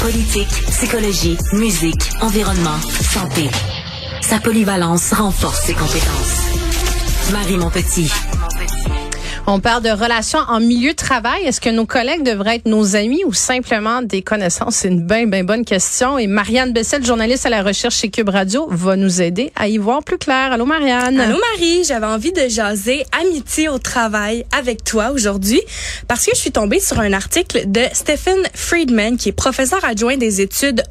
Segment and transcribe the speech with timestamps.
[0.00, 3.48] Politique, psychologie, musique, environnement, santé.
[4.20, 7.32] Sa polyvalence renforce ses compétences.
[7.32, 8.10] Marie Montpetit.
[9.50, 11.44] On parle de relations en milieu de travail.
[11.44, 14.76] Est-ce que nos collègues devraient être nos amis ou simplement des connaissances?
[14.76, 16.18] C'est une bien, bien bonne question.
[16.18, 19.78] Et Marianne Bessel, journaliste à la recherche chez Cube Radio, va nous aider à y
[19.78, 20.52] voir plus clair.
[20.52, 21.18] Allô, Marianne.
[21.18, 21.82] Allô, Marie.
[21.84, 25.62] J'avais envie de jaser amitié au travail avec toi aujourd'hui
[26.08, 30.18] parce que je suis tombée sur un article de Stephen Friedman, qui est professeur adjoint
[30.18, 30.82] des études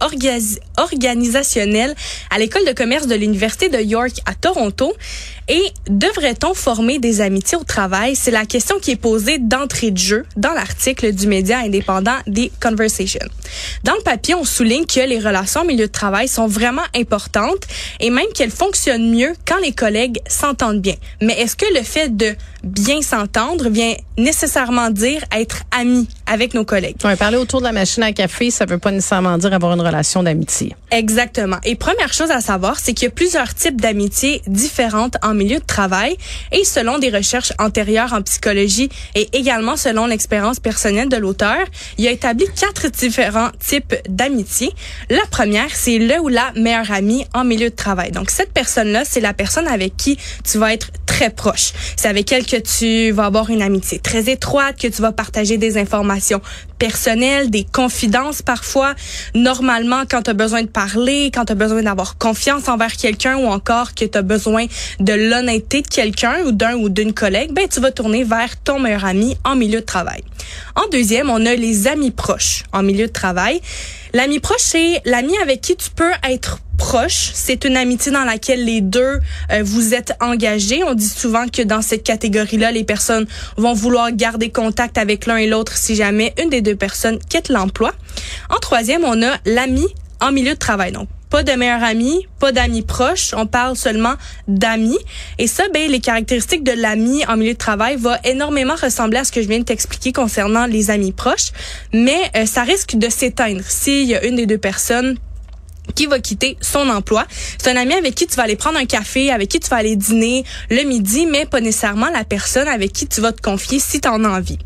[0.77, 1.93] organisationnelles
[2.31, 4.95] à l'école de commerce de l'Université de York à Toronto.
[5.47, 8.15] Et devrait-on former des amitiés au travail?
[8.17, 12.51] C'est la question qui est posée d'entrée de jeu dans l'article du média indépendant The
[12.61, 13.25] Conversation.
[13.83, 17.67] Dans le papier, on souligne que les relations au milieu de travail sont vraiment importantes
[17.99, 20.95] et même qu'elles fonctionnent mieux quand les collègues s'entendent bien.
[21.21, 26.65] Mais est-ce que le fait de bien s'entendre vient nécessairement dire être ami avec nos
[26.65, 26.97] collègues?
[27.03, 29.81] Ouais, parler autour de la machine à café, ça veut pas nécessairement dire avoir une
[29.81, 30.75] relation d'amitié.
[30.91, 31.57] Exactement.
[31.63, 35.59] Et première chose à savoir, c'est qu'il y a plusieurs types d'amitiés différentes en milieu
[35.59, 36.17] de travail
[36.51, 41.57] et selon des recherches antérieures en psychologie et également selon l'expérience personnelle de l'auteur,
[41.97, 44.71] il a établi quatre différents types d'amitié.
[45.09, 48.11] La première, c'est le ou la meilleure amie en milieu de travail.
[48.11, 51.73] Donc cette personne-là, c'est la personne avec qui tu vas être très proche.
[51.95, 55.57] C'est avec elle que tu vas avoir une amitié très étroite, que tu vas partager
[55.57, 56.16] des informations
[56.77, 58.93] personnelles, des confidences parfois.
[59.33, 63.37] Normalement, quand tu as besoin de parler, quand tu as besoin d'avoir confiance envers quelqu'un
[63.37, 64.65] ou encore que tu as besoin
[64.99, 68.79] de l'honnêteté de quelqu'un ou d'un ou d'une collègue, ben tu vas tourner vers ton
[68.79, 70.23] meilleur ami en milieu de travail.
[70.75, 73.61] En deuxième, on a les amis proches en milieu de travail.
[74.13, 77.31] L'ami proche, c'est l'ami avec qui tu peux être proche.
[77.33, 79.19] C'est une amitié dans laquelle les deux
[79.51, 80.83] euh, vous êtes engagés.
[80.83, 83.25] On dit souvent que dans cette catégorie-là, les personnes
[83.57, 87.49] vont vouloir garder contact avec l'un et l'autre si jamais une des deux personnes quitte
[87.49, 87.93] l'emploi.
[88.49, 89.85] En troisième, on a l'ami
[90.21, 90.91] en milieu de travail.
[90.91, 94.15] Donc, pas de meilleur ami, pas d'amis proches, on parle seulement
[94.47, 94.97] d'amis.
[95.37, 99.23] Et ça, ben, les caractéristiques de l'ami en milieu de travail va énormément ressembler à
[99.23, 101.51] ce que je viens de t'expliquer concernant les amis proches,
[101.93, 105.17] mais euh, ça risque de s'éteindre s'il y a une des deux personnes
[105.95, 107.25] qui va quitter son emploi.
[107.57, 109.77] C'est un ami avec qui tu vas aller prendre un café, avec qui tu vas
[109.77, 113.79] aller dîner le midi, mais pas nécessairement la personne avec qui tu vas te confier
[113.79, 114.59] si tu en as envie.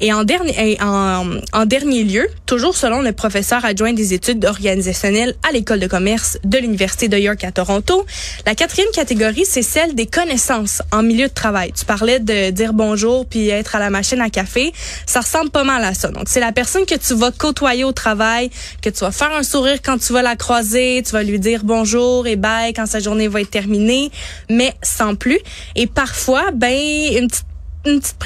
[0.00, 5.34] Et en dernier, en, en, dernier lieu, toujours selon le professeur adjoint des études organisationnelles
[5.48, 8.06] à l'école de commerce de l'Université de York à Toronto,
[8.46, 11.72] la quatrième catégorie, c'est celle des connaissances en milieu de travail.
[11.72, 14.72] Tu parlais de dire bonjour puis être à la machine à café.
[15.06, 16.08] Ça ressemble pas mal à ça.
[16.10, 19.42] Donc, c'est la personne que tu vas côtoyer au travail, que tu vas faire un
[19.42, 23.00] sourire quand tu vas la croiser, tu vas lui dire bonjour et bye quand sa
[23.00, 24.10] journée va être terminée,
[24.48, 25.40] mais sans plus.
[25.74, 27.46] Et parfois, ben, une petite
[27.86, 28.16] une petite,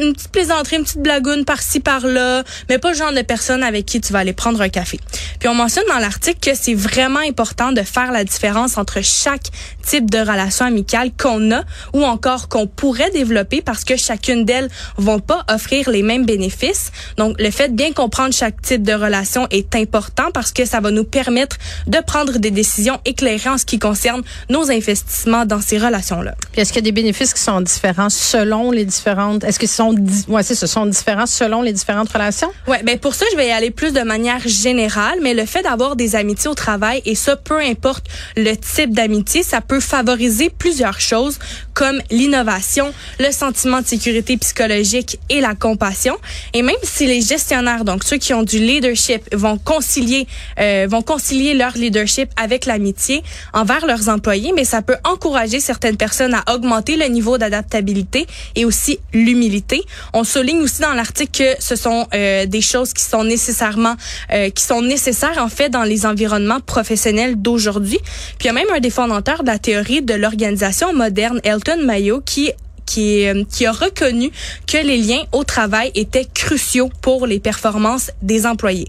[0.00, 4.12] une petite plaisanterie, une par-ci par-là, mais pas le genre de personne avec qui tu
[4.12, 5.00] vas aller prendre un café.
[5.38, 9.48] Puis on mentionne dans l'article que c'est vraiment important de faire la différence entre chaque
[9.82, 14.68] type de relation amicale qu'on a ou encore qu'on pourrait développer parce que chacune d'elles
[14.96, 16.92] vont pas offrir les mêmes bénéfices.
[17.16, 20.80] Donc le fait de bien comprendre chaque type de relation est important parce que ça
[20.80, 25.60] va nous permettre de prendre des décisions éclairées en ce qui concerne nos investissements dans
[25.60, 26.34] ces relations-là.
[26.54, 29.94] Est-ce qu'il y a des bénéfices qui sont différents selon les est-ce que ce sont
[30.28, 32.50] ouais, ce sont différents selon les différentes relations?
[32.66, 35.62] Ouais, ben pour ça je vais y aller plus de manière générale, mais le fait
[35.62, 38.06] d'avoir des amitiés au travail et ça peu importe
[38.36, 41.38] le type d'amitié, ça peut favoriser plusieurs choses
[41.74, 46.16] comme l'innovation, le sentiment de sécurité psychologique et la compassion.
[46.52, 50.26] Et même si les gestionnaires, donc ceux qui ont du leadership, vont concilier,
[50.58, 53.22] euh, vont concilier leur leadership avec l'amitié
[53.52, 58.26] envers leurs employés, mais ça peut encourager certaines personnes à augmenter le niveau d'adaptabilité
[58.56, 59.82] et aussi l'humilité.
[60.12, 63.96] On souligne aussi dans l'article que ce sont euh, des choses qui sont nécessairement,
[64.32, 67.98] euh, qui sont nécessaires en fait dans les environnements professionnels d'aujourd'hui.
[68.38, 71.82] Puis il y a même un des fondateurs de la théorie de l'organisation moderne, Elton
[71.84, 72.52] Mayo, qui
[72.86, 74.30] qui, euh, qui, a reconnu
[74.66, 78.88] que les liens au travail étaient cruciaux pour les performances des employés.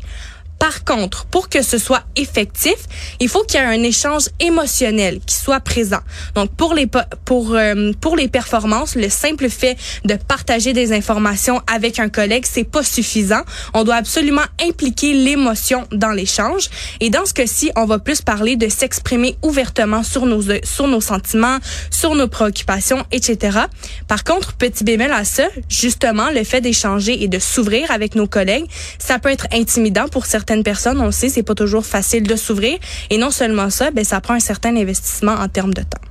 [0.60, 2.76] Par contre, pour que ce soit effectif,
[3.22, 6.02] il faut qu'il y ait un échange émotionnel qui soit présent.
[6.36, 6.88] Donc pour les
[7.26, 12.46] pour euh, pour les performances, le simple fait de partager des informations avec un collègue,
[12.46, 13.42] c'est pas suffisant.
[13.74, 16.70] On doit absolument impliquer l'émotion dans l'échange
[17.00, 21.02] et dans ce cas-ci, on va plus parler de s'exprimer ouvertement sur nos sur nos
[21.02, 23.60] sentiments, sur nos préoccupations, etc.
[24.08, 28.28] Par contre, petit bémol à ça, justement, le fait d'échanger et de s'ouvrir avec nos
[28.28, 28.66] collègues,
[28.98, 32.36] ça peut être intimidant pour certains personnes, on le sait, c'est pas toujours facile de
[32.36, 32.78] s'ouvrir.
[33.10, 36.02] Et non seulement ça, ben ça prend un certain investissement en termes de temps.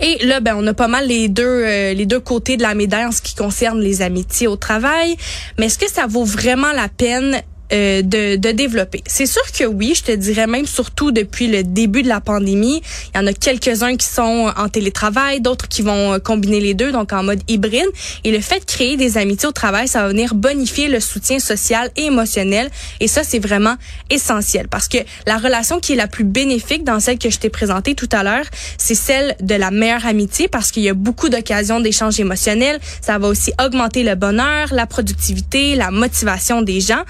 [0.00, 2.74] Et là, ben, on a pas mal les deux, euh, les deux côtés de la
[2.74, 5.16] médaille en ce qui concerne les amitiés au travail.
[5.58, 9.02] Mais est-ce que ça vaut vraiment la peine euh, de, de développer.
[9.06, 12.82] C'est sûr que oui, je te dirais même surtout depuis le début de la pandémie,
[13.14, 16.92] il y en a quelques-uns qui sont en télétravail, d'autres qui vont combiner les deux,
[16.92, 17.86] donc en mode hybride.
[18.24, 21.38] Et le fait de créer des amitiés au travail, ça va venir bonifier le soutien
[21.38, 22.70] social et émotionnel.
[23.00, 23.76] Et ça, c'est vraiment
[24.10, 27.50] essentiel parce que la relation qui est la plus bénéfique dans celle que je t'ai
[27.50, 28.44] présentée tout à l'heure,
[28.78, 32.78] c'est celle de la meilleure amitié parce qu'il y a beaucoup d'occasions d'échanges émotionnels.
[33.00, 37.02] Ça va aussi augmenter le bonheur, la productivité, la motivation des gens.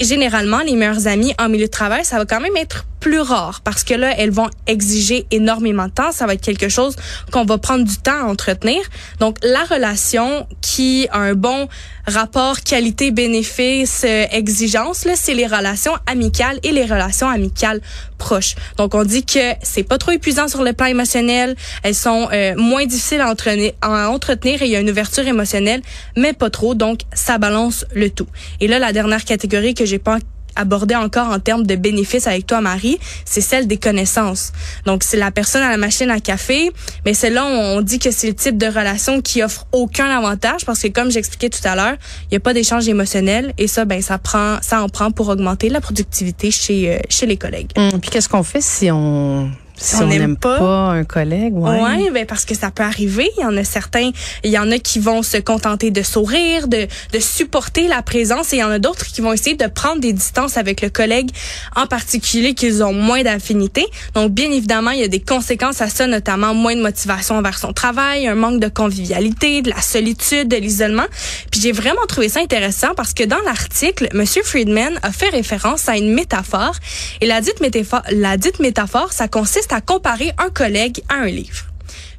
[0.00, 3.60] Généralement, les meilleurs amis en milieu de travail, ça va quand même être plus rare
[3.62, 6.10] parce que là, elles vont exiger énormément de temps.
[6.10, 6.96] Ça va être quelque chose
[7.30, 8.80] qu'on va prendre du temps à entretenir.
[9.20, 11.68] Donc, la relation qui a un bon
[12.06, 17.80] rapport qualité-bénéfice, euh, exigence, là, c'est les relations amicales et les relations amicales
[18.18, 18.54] proches.
[18.78, 21.56] Donc, on dit que c'est pas trop épuisant sur le plan émotionnel.
[21.82, 25.26] Elles sont euh, moins difficiles à entretenir, à entretenir et il y a une ouverture
[25.26, 25.82] émotionnelle,
[26.16, 26.74] mais pas trop.
[26.74, 28.28] Donc, ça balance le tout.
[28.60, 30.18] Et là, la dernière catégorie que j'ai pas
[30.56, 34.52] aborder encore en termes de bénéfices avec toi, Marie, c'est celle des connaissances.
[34.86, 36.70] Donc, c'est la personne à la machine à café,
[37.04, 40.64] mais c'est là on dit que c'est le type de relation qui offre aucun avantage
[40.64, 43.84] parce que, comme j'expliquais tout à l'heure, il n'y a pas d'échange émotionnel et ça,
[43.84, 47.70] ben, ça prend, ça en prend pour augmenter la productivité chez, euh, chez les collègues.
[47.76, 51.82] Hum, puis qu'est-ce qu'on fait si on si on n'aime pas, un collègue, ouais.
[51.82, 52.10] ouais.
[52.10, 53.28] ben parce que ça peut arriver.
[53.36, 54.10] Il y en a certains,
[54.44, 58.52] il y en a qui vont se contenter de sourire, de, de supporter la présence,
[58.52, 60.90] et il y en a d'autres qui vont essayer de prendre des distances avec le
[60.90, 61.30] collègue,
[61.74, 63.84] en particulier qu'ils ont moins d'affinité.
[64.14, 67.58] Donc, bien évidemment, il y a des conséquences à ça, notamment moins de motivation envers
[67.58, 71.06] son travail, un manque de convivialité, de la solitude, de l'isolement.
[71.50, 75.88] Puis j'ai vraiment trouvé ça intéressant parce que dans l'article, Monsieur Friedman a fait référence
[75.88, 76.76] à une métaphore,
[77.20, 81.26] et la dite métaphore, la dite métaphore, ça consiste à comparer un collègue à un
[81.26, 81.64] livre.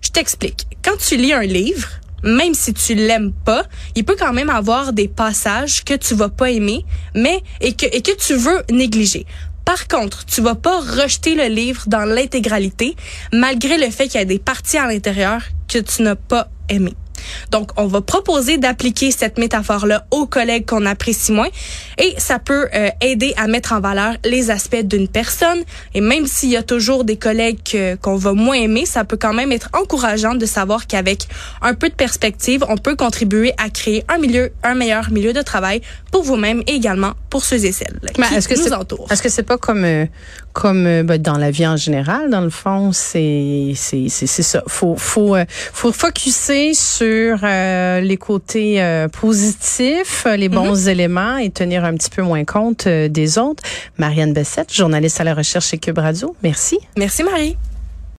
[0.01, 0.67] Je t'explique.
[0.83, 1.87] Quand tu lis un livre,
[2.23, 3.63] même si tu l'aimes pas,
[3.95, 7.85] il peut quand même avoir des passages que tu vas pas aimer, mais et que
[7.85, 9.25] et que tu veux négliger.
[9.63, 12.95] Par contre, tu vas pas rejeter le livre dans l'intégralité,
[13.33, 16.95] malgré le fait qu'il y a des parties à l'intérieur que tu n'as pas aimées.
[17.51, 21.49] Donc, on va proposer d'appliquer cette métaphore-là aux collègues qu'on apprécie moins
[21.97, 25.59] et ça peut euh, aider à mettre en valeur les aspects d'une personne.
[25.93, 29.33] Et même s'il y a toujours des collègues qu'on va moins aimer, ça peut quand
[29.33, 31.27] même être encourageant de savoir qu'avec
[31.61, 35.41] un peu de perspective, on peut contribuer à créer un milieu, un meilleur milieu de
[35.41, 35.81] travail
[36.11, 39.07] pour vous-même et également pour ceux et celles qui est-ce que nous entourent.
[39.11, 40.05] Est-ce que c'est pas comme euh,
[40.53, 44.63] comme euh, ben, dans la vie en général, dans le fond, c'est c'est c'est ça.
[44.67, 45.35] Faut faut
[45.73, 50.89] faut focuser sur euh, les côtés euh, positifs, les bons mhm.
[50.89, 53.63] éléments et tenir un petit peu moins compte euh, des autres.
[53.97, 56.35] Marianne Bessette, journaliste à la recherche chez Cube Radio.
[56.43, 56.79] Merci.
[56.97, 57.55] Merci Marie.